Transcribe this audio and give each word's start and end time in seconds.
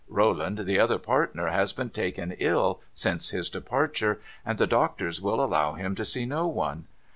Rolland, 0.09 0.57
the 0.57 0.79
other 0.79 0.97
partner, 0.97 1.49
has 1.49 1.73
been 1.73 1.91
taken 1.91 2.31
ill 2.39 2.81
since 2.91 3.29
his 3.29 3.51
departure, 3.51 4.19
and 4.43 4.57
the 4.57 4.65
doctors 4.65 5.21
will 5.21 5.43
allow 5.43 5.73
him 5.73 5.93
to 5.93 6.03
see 6.03 6.25
no 6.25 6.47
one. 6.47 6.87